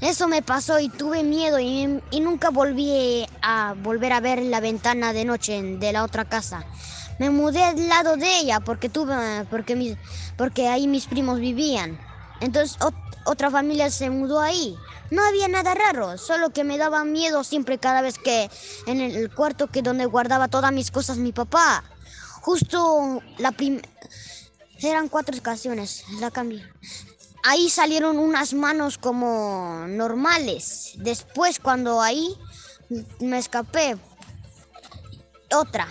Eso 0.00 0.28
me 0.28 0.42
pasó 0.42 0.78
y 0.78 0.88
tuve 0.88 1.24
miedo 1.24 1.58
y, 1.58 2.00
nunca 2.20 2.50
volví 2.50 3.26
a 3.42 3.74
volver 3.76 4.12
a 4.12 4.20
ver 4.20 4.40
la 4.42 4.60
ventana 4.60 5.12
de 5.12 5.24
noche 5.24 5.60
de 5.60 5.92
la 5.92 6.04
otra 6.04 6.24
casa. 6.24 6.64
Me 7.18 7.30
mudé 7.30 7.64
al 7.64 7.88
lado 7.88 8.16
de 8.16 8.38
ella 8.38 8.60
porque 8.60 8.88
tuve 8.88 9.44
porque 9.50 9.74
mis, 9.74 9.96
porque 10.36 10.68
ahí 10.68 10.86
mis 10.86 11.06
primos 11.06 11.40
vivían. 11.40 11.98
Entonces 12.40 12.76
ot, 12.80 12.94
otra 13.24 13.50
familia 13.50 13.90
se 13.90 14.08
mudó 14.08 14.40
ahí. 14.40 14.76
No 15.10 15.26
había 15.26 15.48
nada 15.48 15.74
raro, 15.74 16.16
solo 16.16 16.50
que 16.50 16.62
me 16.62 16.78
daba 16.78 17.04
miedo 17.04 17.42
siempre 17.42 17.78
cada 17.78 18.00
vez 18.00 18.18
que 18.18 18.48
en 18.86 19.00
el 19.00 19.34
cuarto 19.34 19.66
que 19.66 19.82
donde 19.82 20.06
guardaba 20.06 20.46
todas 20.46 20.72
mis 20.72 20.92
cosas 20.92 21.16
mi 21.16 21.32
papá. 21.32 21.82
Justo 22.42 23.20
la 23.38 23.50
primera 23.50 23.88
eran 24.80 25.08
cuatro 25.08 25.36
ocasiones, 25.36 26.04
la 26.20 26.30
cambié 26.30 26.62
ahí 27.42 27.68
salieron 27.70 28.18
unas 28.18 28.54
manos 28.54 28.98
como 28.98 29.84
normales. 29.88 30.92
Después 30.96 31.58
cuando 31.58 32.00
ahí 32.00 32.36
me 33.20 33.38
escapé, 33.38 33.96
otra. 35.54 35.88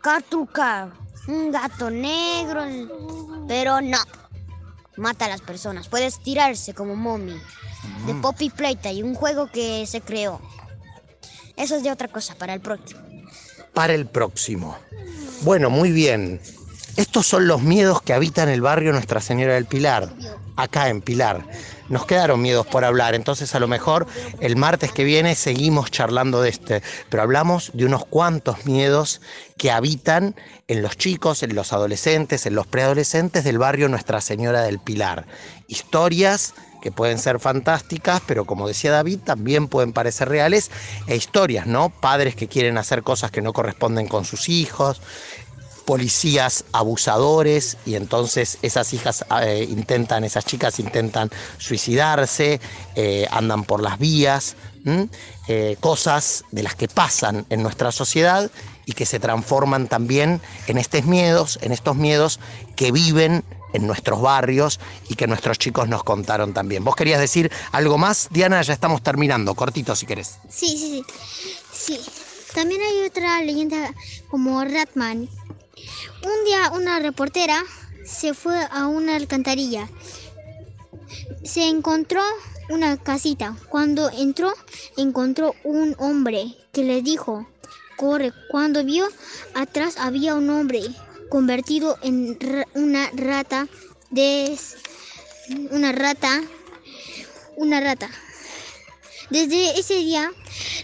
Cartuca, 0.00 0.92
un 1.28 1.50
gato 1.50 1.90
negro, 1.90 2.62
pero 3.48 3.80
no. 3.80 3.98
Mata 4.96 5.24
a 5.24 5.28
las 5.28 5.40
personas. 5.40 5.88
Puedes 5.88 6.22
tirarse 6.22 6.74
como 6.74 6.94
mommy. 6.94 7.40
De 8.06 8.14
Poppy 8.14 8.48
Playtime, 8.50 9.02
un 9.02 9.14
juego 9.14 9.50
que 9.50 9.86
se 9.86 10.00
creó. 10.00 10.40
Eso 11.56 11.76
es 11.76 11.82
de 11.82 11.90
otra 11.90 12.08
cosa, 12.08 12.34
para 12.34 12.54
el 12.54 12.60
próximo. 12.60 13.00
Para 13.72 13.94
el 13.94 14.06
próximo. 14.06 14.76
Bueno, 15.42 15.68
muy 15.70 15.90
bien. 15.90 16.40
Estos 16.96 17.26
son 17.26 17.48
los 17.48 17.60
miedos 17.60 18.02
que 18.02 18.12
habitan 18.12 18.48
el 18.48 18.60
barrio 18.60 18.92
Nuestra 18.92 19.20
Señora 19.20 19.54
del 19.54 19.66
Pilar, 19.66 20.10
acá 20.54 20.88
en 20.88 21.00
Pilar. 21.00 21.44
Nos 21.88 22.06
quedaron 22.06 22.40
miedos 22.40 22.66
por 22.66 22.84
hablar, 22.84 23.16
entonces 23.16 23.52
a 23.56 23.58
lo 23.58 23.66
mejor 23.66 24.06
el 24.38 24.54
martes 24.54 24.92
que 24.92 25.02
viene 25.02 25.34
seguimos 25.34 25.90
charlando 25.90 26.40
de 26.40 26.50
este, 26.50 26.82
pero 27.10 27.24
hablamos 27.24 27.72
de 27.74 27.84
unos 27.84 28.04
cuantos 28.06 28.64
miedos 28.64 29.20
que 29.56 29.72
habitan 29.72 30.36
en 30.68 30.82
los 30.82 30.96
chicos, 30.96 31.42
en 31.42 31.56
los 31.56 31.72
adolescentes, 31.72 32.46
en 32.46 32.54
los 32.54 32.68
preadolescentes 32.68 33.42
del 33.42 33.58
barrio 33.58 33.88
Nuestra 33.88 34.20
Señora 34.20 34.62
del 34.62 34.78
Pilar. 34.78 35.26
Historias 35.66 36.54
que 36.80 36.92
pueden 36.92 37.18
ser 37.18 37.40
fantásticas, 37.40 38.22
pero 38.26 38.44
como 38.44 38.68
decía 38.68 38.92
David, 38.92 39.20
también 39.24 39.68
pueden 39.68 39.92
parecer 39.94 40.28
reales, 40.28 40.70
e 41.06 41.16
historias, 41.16 41.66
¿no? 41.66 41.88
Padres 41.88 42.36
que 42.36 42.46
quieren 42.46 42.76
hacer 42.76 43.02
cosas 43.02 43.30
que 43.30 43.40
no 43.40 43.54
corresponden 43.54 44.06
con 44.06 44.26
sus 44.26 44.50
hijos, 44.50 45.00
policías 45.84 46.64
abusadores 46.72 47.76
y 47.84 47.94
entonces 47.94 48.58
esas 48.62 48.92
hijas 48.92 49.24
eh, 49.42 49.66
intentan, 49.68 50.24
esas 50.24 50.44
chicas 50.44 50.78
intentan 50.80 51.30
suicidarse, 51.58 52.60
eh, 52.94 53.26
andan 53.30 53.64
por 53.64 53.82
las 53.82 53.98
vías, 53.98 54.56
eh, 55.48 55.76
cosas 55.80 56.44
de 56.50 56.62
las 56.62 56.74
que 56.74 56.88
pasan 56.88 57.46
en 57.48 57.62
nuestra 57.62 57.90
sociedad 57.90 58.50
y 58.84 58.92
que 58.92 59.06
se 59.06 59.18
transforman 59.18 59.88
también 59.88 60.40
en 60.66 60.76
estos 60.76 61.04
miedos, 61.04 61.58
en 61.62 61.72
estos 61.72 61.96
miedos 61.96 62.38
que 62.76 62.92
viven 62.92 63.44
en 63.72 63.86
nuestros 63.86 64.20
barrios 64.20 64.80
y 65.08 65.14
que 65.16 65.26
nuestros 65.26 65.58
chicos 65.58 65.88
nos 65.88 66.04
contaron 66.04 66.52
también. 66.52 66.84
¿Vos 66.84 66.96
querías 66.96 67.18
decir 67.18 67.50
algo 67.72 67.98
más? 67.98 68.28
Diana, 68.30 68.60
ya 68.62 68.72
estamos 68.72 69.02
terminando, 69.02 69.54
cortito 69.54 69.96
si 69.96 70.06
querés. 70.06 70.38
Sí, 70.48 70.68
sí, 70.68 71.04
sí. 71.72 71.98
Sí. 71.98 72.00
También 72.54 72.80
hay 72.82 73.06
otra 73.06 73.42
leyenda 73.42 73.92
como 74.30 74.62
Ratman, 74.64 75.28
un 76.22 76.44
día 76.44 76.70
una 76.72 76.98
reportera 76.98 77.62
se 78.04 78.34
fue 78.34 78.56
a 78.70 78.86
una 78.86 79.16
alcantarilla. 79.16 79.88
Se 81.42 81.68
encontró 81.68 82.22
una 82.68 82.96
casita. 82.96 83.56
Cuando 83.68 84.10
entró, 84.10 84.52
encontró 84.96 85.54
un 85.64 85.94
hombre 85.98 86.56
que 86.72 86.84
le 86.84 87.02
dijo, 87.02 87.46
corre. 87.96 88.32
Cuando 88.50 88.84
vio 88.84 89.08
atrás 89.54 89.96
había 89.98 90.34
un 90.34 90.50
hombre 90.50 90.82
convertido 91.28 91.98
en 92.02 92.38
una 92.74 93.10
rata 93.14 93.66
de 94.10 94.56
una 95.70 95.92
rata 95.92 96.42
una 97.56 97.80
rata. 97.80 98.10
Desde 99.30 99.78
ese 99.78 99.94
día, 99.94 100.30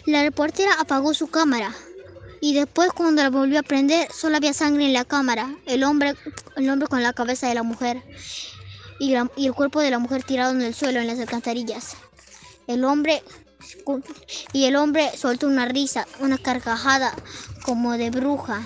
la 0.07 0.23
reportera 0.23 0.73
apagó 0.79 1.15
su 1.15 1.29
cámara 1.29 1.75
y 2.41 2.55
después 2.55 2.91
cuando 2.93 3.23
la 3.23 3.31
volvió 3.31 3.61
a 3.61 3.63
prender 3.63 4.11
solo 4.13 4.37
había 4.37 4.53
sangre 4.53 4.87
en 4.87 4.93
la 4.93 5.05
cámara, 5.05 5.55
el 5.67 5.85
hombre, 5.85 6.15
el 6.57 6.71
hombre 6.71 6.89
con 6.89 7.03
la 7.03 7.13
cabeza 7.13 7.49
de 7.49 7.55
la 7.55 7.63
mujer 7.63 8.03
y, 8.99 9.15
el 9.15 9.55
cuerpo 9.55 9.81
de 9.81 9.91
la 9.91 9.99
mujer 9.99 10.23
tirado 10.23 10.53
en 10.53 10.63
el 10.63 10.75
suelo 10.75 11.01
en 11.01 11.07
las 11.07 11.19
alcantarillas. 11.19 11.97
El 12.67 12.85
hombre 12.85 13.23
y 14.53 14.65
el 14.65 14.77
hombre 14.77 15.11
soltó 15.17 15.47
una 15.47 15.67
risa, 15.67 16.07
una 16.21 16.39
carcajada 16.39 17.15
como 17.63 17.97
de 17.97 18.11
bruja. 18.11 18.63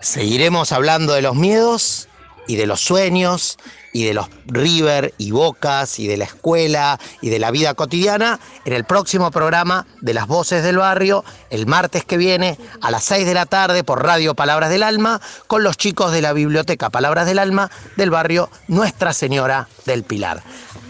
Seguiremos 0.00 0.72
hablando 0.72 1.12
de 1.14 1.22
los 1.22 1.36
miedos 1.36 2.08
y 2.46 2.56
de 2.56 2.66
los 2.66 2.80
sueños 2.80 3.58
y 3.92 4.04
de 4.04 4.14
los 4.14 4.28
River 4.46 5.14
y 5.18 5.30
Bocas 5.30 5.98
y 5.98 6.06
de 6.06 6.16
la 6.16 6.24
escuela 6.24 6.98
y 7.20 7.28
de 7.28 7.38
la 7.38 7.50
vida 7.50 7.74
cotidiana 7.74 8.40
en 8.64 8.72
el 8.72 8.84
próximo 8.84 9.30
programa 9.30 9.86
de 10.00 10.14
Las 10.14 10.26
Voces 10.26 10.64
del 10.64 10.78
Barrio, 10.78 11.24
el 11.50 11.66
martes 11.66 12.04
que 12.04 12.16
viene 12.16 12.58
a 12.80 12.90
las 12.90 13.04
6 13.04 13.26
de 13.26 13.34
la 13.34 13.46
tarde 13.46 13.84
por 13.84 14.02
Radio 14.02 14.34
Palabras 14.34 14.70
del 14.70 14.82
Alma, 14.82 15.20
con 15.46 15.62
los 15.62 15.76
chicos 15.76 16.12
de 16.12 16.22
la 16.22 16.32
Biblioteca 16.32 16.90
Palabras 16.90 17.26
del 17.26 17.38
Alma 17.38 17.70
del 17.96 18.10
barrio 18.10 18.50
Nuestra 18.68 19.12
Señora 19.12 19.68
del 19.84 20.04
Pilar. 20.04 20.42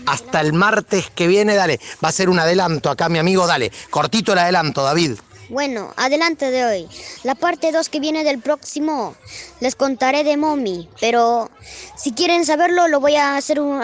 Hasta 0.07 0.41
el 0.41 0.53
martes 0.53 1.11
que 1.15 1.27
viene, 1.27 1.55
dale, 1.55 1.81
va 2.05 2.09
a 2.09 2.13
ser 2.13 2.29
un 2.29 2.39
adelanto 2.39 2.91
acá, 2.91 3.09
mi 3.09 3.19
amigo, 3.19 3.47
dale, 3.47 3.71
cortito 3.91 4.33
el 4.33 4.39
adelanto, 4.39 4.83
David. 4.83 5.13
Bueno, 5.53 5.93
adelante 5.99 6.51
de 6.51 6.65
hoy. 6.65 6.89
La 7.25 7.35
parte 7.35 7.73
2 7.73 7.91
que 7.91 8.01
viene 8.01 8.25
del 8.25 8.39
próximo 8.39 9.15
les 9.61 9.77
contaré 9.77 10.25
de 10.25 10.39
Mommy, 10.39 10.89
pero 10.99 11.51
si 11.95 12.13
quieren 12.13 12.47
saberlo 12.47 12.89
lo 12.89 13.01
voy 13.01 13.17
a 13.17 13.37
hacer 13.37 13.61
un, 13.61 13.83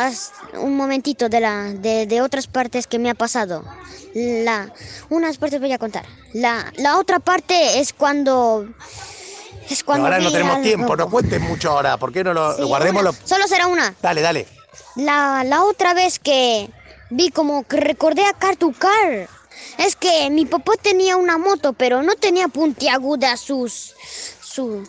un 0.55 0.77
momentito 0.79 1.29
de, 1.29 1.41
la, 1.41 1.65
de, 1.65 2.07
de, 2.07 2.23
otras 2.23 2.47
partes 2.47 2.87
que 2.87 2.99
me 2.99 3.11
ha 3.11 3.15
pasado. 3.15 3.65
La, 4.15 4.73
unas 5.11 5.37
partes 5.37 5.61
voy 5.61 5.71
a 5.71 5.79
contar. 5.79 6.07
La, 6.33 6.73
la 6.79 6.97
otra 6.97 7.21
parte 7.21 7.81
es 7.81 7.93
cuando... 7.93 8.67
Es 9.69 9.85
cuando 9.85 10.07
ahora 10.07 10.21
no 10.21 10.33
tenemos 10.33 10.63
tiempo, 10.63 10.97
no 10.97 11.11
cuentes 11.11 11.39
mucho 11.39 11.73
ahora, 11.73 11.99
¿por 11.99 12.15
qué 12.15 12.25
no 12.25 12.33
lo 12.33 12.57
sí, 12.57 12.63
guardemos? 12.63 13.03
Lo... 13.05 13.13
Solo 13.13 13.47
será 13.47 13.67
una. 13.67 13.95
Dale, 14.01 14.23
dale. 14.23 14.47
La, 14.97 15.45
la 15.45 15.65
otra 15.65 15.93
vez 15.93 16.19
que 16.19 16.71
vi 17.11 17.29
como 17.29 17.65
que 17.65 17.77
recordé 17.77 18.25
a 18.25 18.33
Car 18.33 18.57
to 18.57 18.73
Car. 18.73 19.29
Es 19.79 19.97
que 19.97 20.29
mi 20.31 20.47
papá 20.47 20.73
tenía 20.81 21.17
una 21.17 21.39
moto, 21.39 21.73
pero 21.73 22.03
no 22.03 22.15
tenía 22.15 22.49
puntiagudas 22.49 23.41
sus, 23.41 23.95
sus, 24.41 24.89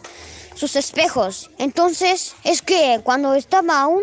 sus 0.56 0.76
espejos. 0.76 1.52
Entonces, 1.58 2.36
es 2.44 2.62
que 2.62 3.02
cuando 3.04 3.36
estaba 3.36 3.82
aún, 3.82 4.02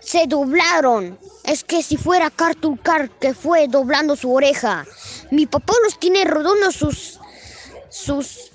se 0.00 0.26
doblaron. 0.26 1.18
Es 1.44 1.64
que 1.64 1.82
si 1.82 1.96
fuera 1.96 2.30
Cartoon 2.30 2.76
Car 2.76 3.10
que 3.10 3.34
fue 3.34 3.68
doblando 3.68 4.16
su 4.16 4.32
oreja. 4.32 4.84
Mi 5.30 5.46
papá 5.46 5.72
los 5.84 5.98
tiene 5.98 6.24
redondos 6.24 6.74
sus, 6.74 7.20
sus 7.88 8.50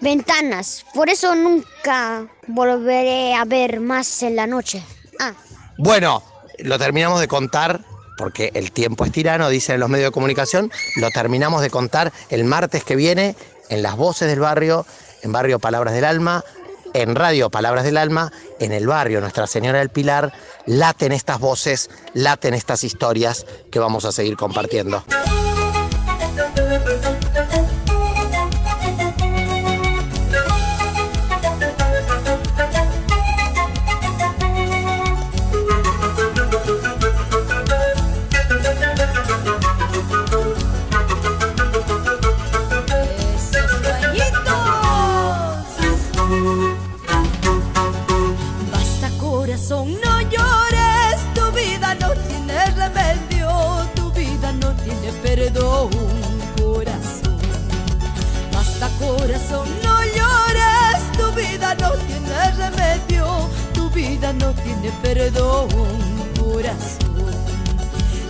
ventanas. 0.00 0.84
Por 0.94 1.08
eso 1.08 1.34
nunca 1.34 2.26
volveré 2.46 3.34
a 3.34 3.44
ver 3.44 3.80
más 3.80 4.22
en 4.22 4.36
la 4.36 4.46
noche. 4.46 4.82
Ah. 5.20 5.34
Bueno, 5.78 6.22
lo 6.58 6.78
terminamos 6.78 7.20
de 7.20 7.28
contar 7.28 7.84
porque 8.16 8.50
el 8.54 8.72
tiempo 8.72 9.04
es 9.04 9.12
tirano, 9.12 9.48
dicen 9.48 9.80
los 9.80 9.88
medios 9.88 10.08
de 10.08 10.12
comunicación, 10.12 10.70
lo 10.96 11.10
terminamos 11.10 11.62
de 11.62 11.70
contar 11.70 12.12
el 12.30 12.44
martes 12.44 12.84
que 12.84 12.96
viene 12.96 13.36
en 13.68 13.82
las 13.82 13.96
voces 13.96 14.28
del 14.28 14.40
barrio, 14.40 14.86
en 15.22 15.32
Barrio 15.32 15.58
Palabras 15.58 15.94
del 15.94 16.04
Alma, 16.04 16.44
en 16.94 17.14
Radio 17.14 17.50
Palabras 17.50 17.84
del 17.84 17.98
Alma, 17.98 18.32
en 18.58 18.72
el 18.72 18.86
barrio 18.86 19.20
Nuestra 19.20 19.46
Señora 19.46 19.80
del 19.80 19.90
Pilar, 19.90 20.32
laten 20.64 21.12
estas 21.12 21.38
voces, 21.38 21.90
laten 22.14 22.54
estas 22.54 22.84
historias 22.84 23.44
que 23.70 23.78
vamos 23.78 24.04
a 24.04 24.12
seguir 24.12 24.36
compartiendo. 24.36 25.04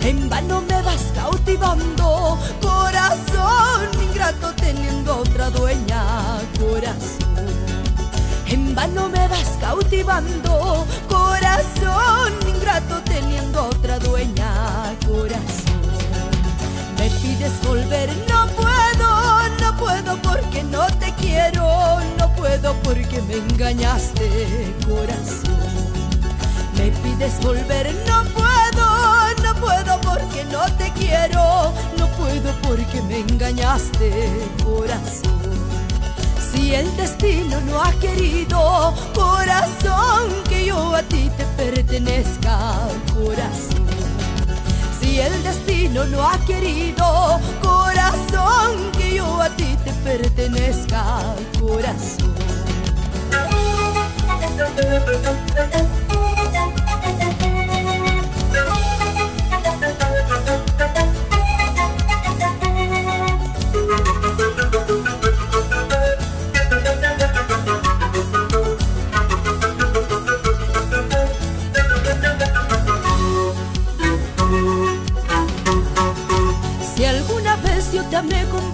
En 0.07 0.29
vano 0.29 0.61
me 0.61 0.81
vas 0.83 1.11
cautivando, 1.13 2.39
corazón 2.61 3.89
ingrato 4.01 4.53
teniendo 4.55 5.17
otra 5.17 5.49
dueña, 5.49 6.01
corazón. 6.57 7.45
En 8.45 8.73
vano 8.73 9.09
me 9.09 9.27
vas 9.27 9.57
cautivando, 9.59 10.85
corazón 11.09 12.31
ingrato 12.47 13.01
teniendo 13.03 13.65
otra 13.65 13.99
dueña, 13.99 14.95
corazón. 15.05 15.81
Me 16.97 17.09
pides 17.09 17.61
volver, 17.67 18.09
no 18.29 18.47
puedo, 18.55 19.49
no 19.59 19.77
puedo 19.77 20.21
porque 20.21 20.63
no 20.63 20.87
te 21.01 21.11
quiero, 21.15 21.99
no 22.17 22.33
puedo 22.37 22.73
porque 22.81 23.21
me 23.23 23.39
engañaste, 23.39 24.73
corazón. 24.87 25.57
Me 26.77 26.91
pides 26.91 27.41
volver, 27.41 27.93
no 28.07 28.23
puedo, 28.33 28.46
puedo 29.59 29.99
porque 30.01 30.43
no 30.45 30.63
te 30.77 30.91
quiero, 30.93 31.73
no 31.97 32.07
puedo 32.17 32.51
porque 32.61 33.01
me 33.03 33.19
engañaste, 33.19 34.29
corazón. 34.63 35.37
Si 36.51 36.73
el 36.73 36.95
destino 36.97 37.59
no 37.61 37.81
ha 37.81 37.91
querido, 37.93 38.93
corazón, 39.13 40.43
que 40.49 40.65
yo 40.65 40.95
a 40.95 41.03
ti 41.03 41.29
te 41.37 41.45
pertenezca, 41.57 42.73
corazón. 43.13 43.85
Si 44.99 45.19
el 45.19 45.43
destino 45.43 46.05
no 46.05 46.27
ha 46.27 46.37
querido, 46.45 47.39
corazón, 47.61 48.91
que 48.97 49.15
yo 49.15 49.41
a 49.41 49.49
ti 49.49 49.77
te 49.83 49.91
pertenezca, 50.03 51.35
corazón. 51.59 52.33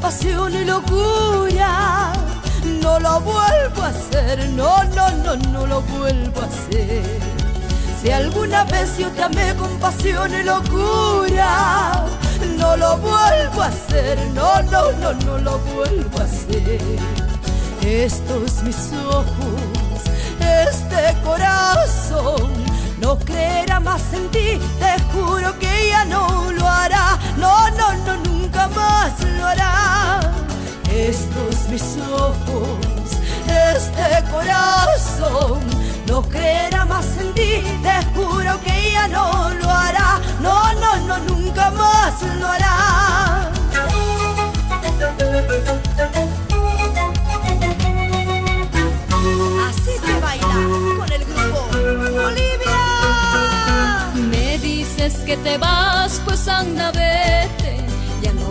Pasión 0.03 0.53
y 0.53 0.65
locura, 0.65 2.11
no 2.81 2.99
lo 2.99 3.21
vuelvo 3.21 3.83
a 3.83 3.87
hacer, 3.87 4.49
no, 4.49 4.83
no, 4.95 5.09
no, 5.23 5.37
no 5.37 5.65
lo 5.65 5.81
vuelvo 5.81 6.41
a 6.41 6.45
hacer. 6.45 7.21
Si 8.01 8.11
alguna 8.11 8.65
vez 8.65 8.97
yo 8.97 9.07
te 9.11 9.23
amé 9.23 9.55
con 9.55 9.69
pasión 9.79 10.29
y 10.33 10.43
locura, 10.43 12.03
no 12.57 12.75
lo 12.75 12.97
vuelvo 12.97 13.61
a 13.61 13.67
hacer, 13.67 14.19
no, 14.33 14.61
no, 14.63 14.91
no, 14.91 15.13
no 15.13 15.37
lo 15.37 15.57
vuelvo 15.73 16.19
a 16.19 16.23
hacer. 16.23 16.81
Estos 17.81 18.61
mis 18.63 18.91
ojos, 19.07 20.01
este 20.37 21.17
corazón, 21.23 22.51
no 22.99 23.17
creerá 23.19 23.79
más 23.79 24.01
en 24.11 24.27
ti, 24.31 24.59
te 24.79 25.01
juro 25.13 25.57
que 25.59 25.87
ya 25.91 26.03
no 26.03 26.51
lo 26.51 26.67
hará, 26.67 27.17
no, 27.37 27.69
no, 27.69 27.93
no, 28.05 28.17
nunca 28.17 28.67
más 28.67 29.12
mis 31.73 31.97
ojos, 31.97 32.77
este 33.75 34.23
corazón, 34.31 35.59
no 36.05 36.21
creerá 36.21 36.85
más 36.85 37.17
en 37.19 37.33
ti, 37.33 37.63
te 37.81 38.05
juro 38.13 38.61
que 38.63 38.91
ya 38.91 39.07
no 39.07 39.49
lo 39.59 39.69
hará, 39.71 40.21
no, 40.39 40.71
no, 40.73 40.97
no, 41.07 41.17
nunca 41.29 41.71
más 41.71 42.21
lo 42.39 42.47
hará. 42.47 43.51
Así 49.67 49.93
se 50.05 50.19
baila 50.19 50.57
con 50.99 51.11
el 51.11 51.25
grupo 51.25 51.59
Olivia. 52.27 52.81
Me 54.29 54.59
dices 54.59 55.15
que 55.25 55.37
te 55.37 55.57
vas, 55.57 56.21
pues 56.23 56.47
anda. 56.47 56.83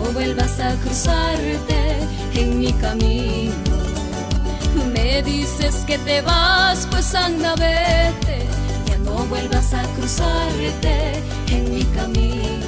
No 0.03 0.11
vuelvas 0.11 0.59
a 0.59 0.75
cruzarte 0.81 1.97
en 2.35 2.59
mi 2.59 2.73
camino. 2.73 3.53
Me 4.93 5.23
dices 5.23 5.75
que 5.87 5.97
te 5.97 6.21
vas, 6.21 6.85
pues 6.91 7.15
anda, 7.15 7.55
vete. 7.55 8.45
Ya 8.85 8.97
no 8.97 9.25
vuelvas 9.25 9.73
a 9.73 9.83
cruzarte 9.95 11.23
en 11.47 11.73
mi 11.73 11.83
camino. 11.85 12.65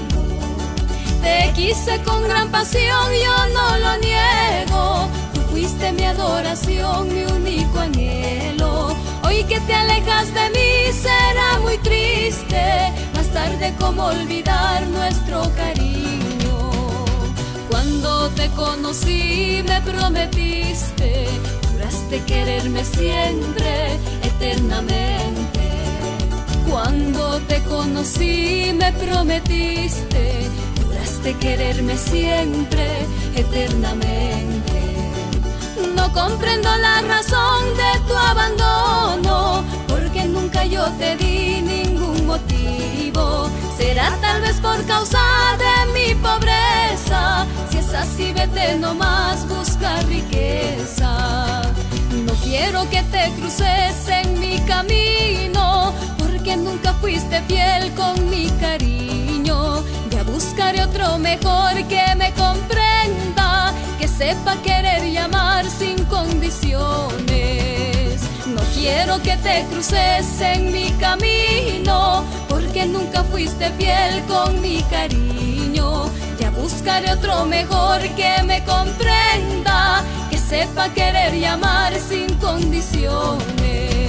Te 1.22 1.52
quise 1.54 2.02
con 2.04 2.24
gran 2.24 2.50
pasión, 2.52 3.12
yo 3.22 3.36
no 3.54 3.78
lo 3.80 3.98
niego. 3.98 5.10
Tú 5.34 5.42
fuiste 5.52 5.92
mi 5.92 6.04
adoración, 6.04 7.10
mi 7.14 7.26
único 7.26 7.80
anhelo. 7.80 8.96
Hoy 9.24 9.44
que 9.44 9.60
te 9.60 9.74
alejas 9.74 10.34
de 10.34 10.50
mí 10.52 10.94
será 10.94 11.60
muy 11.62 11.78
triste. 11.80 12.94
Más 13.14 13.28
tarde, 13.34 13.74
como 13.78 14.06
olvidar 14.06 14.88
nuestro 14.88 15.52
cariño. 15.58 16.35
Cuando 17.86 18.30
te 18.32 18.50
conocí, 18.50 19.64
me 19.68 19.80
prometiste, 19.82 21.28
juraste 21.70 22.20
quererme 22.24 22.84
siempre, 22.84 24.00
eternamente. 24.24 25.62
Cuando 26.68 27.40
te 27.42 27.62
conocí, 27.62 28.74
me 28.74 28.92
prometiste, 28.94 30.50
juraste 30.82 31.36
quererme 31.36 31.96
siempre, 31.96 32.88
eternamente. 33.36 34.82
No 35.96 36.12
comprendo 36.12 36.70
la 36.78 37.02
razón 37.02 37.66
de 37.78 38.00
tu 38.08 38.16
abandono, 38.16 39.64
porque 39.88 40.26
nunca 40.26 40.66
yo 40.66 40.86
te 40.98 41.16
di 41.18 41.62
ningún 41.62 42.26
motivo. 42.26 43.52
Será 43.86 44.18
tal 44.20 44.42
vez 44.42 44.60
por 44.62 44.84
causa 44.88 45.22
de 45.60 45.94
mi 45.94 46.16
pobreza. 46.16 47.46
Si 47.70 47.78
es 47.78 47.94
así, 47.94 48.34
vete 48.34 48.80
nomás, 48.80 49.48
busca 49.48 50.02
riqueza. 50.08 51.62
No 52.26 52.34
quiero 52.44 52.90
que 52.90 53.04
te 53.04 53.30
cruces 53.38 54.10
en 54.10 54.40
mi 54.40 54.58
camino, 54.62 55.94
porque 56.18 56.58
nunca 56.58 56.94
fuiste 56.94 57.44
fiel 57.44 57.94
con 57.94 58.28
mi 58.28 58.50
cariño. 58.60 59.84
Ya 60.10 60.24
buscaré 60.24 60.82
otro 60.82 61.20
mejor 61.20 61.76
que 61.88 62.16
me 62.18 62.34
comprenda, 62.34 63.72
que 64.00 64.08
sepa 64.08 64.56
querer 64.64 65.06
y 65.06 65.18
amar 65.18 65.64
sin 65.70 66.04
condiciones. 66.06 68.20
No 68.48 68.64
quiero 68.74 69.22
que 69.22 69.38
te 69.38 69.64
cruces 69.70 70.42
en 70.42 70.72
mi 70.72 70.90
camino, 70.94 72.24
nunca 72.88 73.24
fuiste 73.24 73.70
fiel 73.78 74.24
con 74.28 74.62
mi 74.62 74.82
cariño. 74.84 76.06
Ya 76.40 76.50
buscaré 76.52 77.12
otro 77.12 77.46
mejor 77.46 78.02
que 78.16 78.44
me 78.44 78.64
comprenda, 78.64 80.04
que 80.30 80.38
sepa 80.38 80.90
querer 80.90 81.34
y 81.34 81.46
amar 81.46 81.94
sin 82.00 82.34
condiciones. 82.36 84.05